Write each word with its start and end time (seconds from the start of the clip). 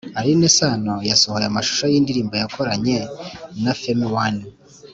alyn 0.19 0.43
sano 0.57 0.95
yasohoye 1.09 1.45
amashusho 1.47 1.85
y’indirimbo 1.91 2.33
yakoranye 2.41 2.97
na 3.63 3.71
femi 3.81 4.07
one 4.25 4.41